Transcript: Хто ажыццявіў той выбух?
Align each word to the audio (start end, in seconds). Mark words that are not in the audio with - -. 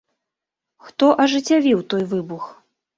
Хто 0.87 1.11
ажыццявіў 1.27 1.87
той 1.95 2.03
выбух? 2.15 2.53